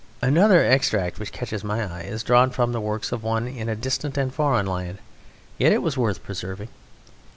Another 0.23 0.65
extract 0.65 1.19
which 1.19 1.31
catches 1.31 1.63
my 1.63 1.83
eye 1.85 2.01
is 2.05 2.23
drawn 2.23 2.49
from 2.49 2.71
the 2.71 2.81
works 2.81 3.11
of 3.11 3.21
one 3.21 3.47
in 3.47 3.69
a 3.69 3.75
distant 3.75 4.17
and 4.17 4.33
foreign 4.33 4.65
land. 4.65 4.97
Yet 5.59 5.73
it 5.73 5.83
was 5.83 5.95
worth 5.95 6.23
preserving. 6.23 6.69